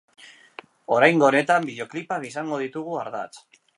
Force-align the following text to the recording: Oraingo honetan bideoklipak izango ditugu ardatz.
Oraingo 0.95 1.27
honetan 1.27 1.67
bideoklipak 1.71 2.27
izango 2.31 2.59
ditugu 2.65 2.99
ardatz. 3.03 3.33